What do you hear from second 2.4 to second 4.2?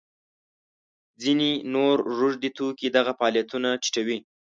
توکي دغه فعالیتونه ټیټوي.